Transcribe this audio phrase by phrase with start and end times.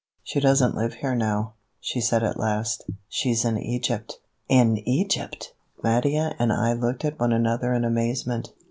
[0.23, 4.17] "She doesn't live here now," she said at last; "she's in Egypt."
[4.49, 8.51] "In Egypt!" Mattia and I looked at one another in amazement.